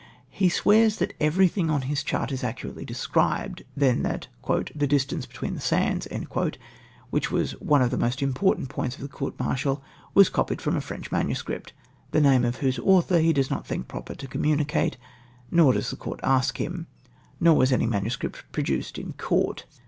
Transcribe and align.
He 0.31 0.49
swears 0.49 0.97
that 0.97 1.13
eYevythmg 1.19 1.69
on 1.69 1.83
his 1.83 2.01
chart 2.01 2.31
is 2.31 2.41
accuratelij 2.41 2.87
described— 2.87 3.61
then, 3.85 4.01
that" 4.01 4.29
the 4.75 4.87
distance 4.87 5.27
between 5.27 5.53
the 5.53 5.59
sands," 5.61 6.07
which 7.11 7.29
was 7.29 7.51
one 7.61 7.83
of 7.83 7.91
the 7.91 7.99
most 7.99 8.23
important 8.23 8.67
points 8.69 8.95
of 8.95 9.03
the 9.03 9.07
court 9.07 9.39
martial, 9.39 9.83
«'rts 10.15 10.31
copied 10.31 10.59
from 10.59 10.73
aFrencJi 10.73 11.27
MS.! 11.27 11.43
the 12.09 12.19
name 12.19 12.43
of 12.43 12.55
whose 12.65 12.79
author 12.79 13.19
he 13.19 13.31
does 13.31 13.51
not 13.51 13.67
think 13.67 13.87
proper 13.87 14.15
to 14.15 14.25
com 14.27 14.41
municate, 14.41 14.95
nor 15.51 15.71
does 15.71 15.91
the 15.91 15.97
coiu 15.97 16.15
t 16.15 16.23
ask 16.23 16.57
him! 16.57 16.87
nor 17.39 17.55
was 17.55 17.71
any 17.71 17.85
INISS. 17.85 18.17
produced 18.51 18.97
in 18.97 19.13
Court. 19.13 19.67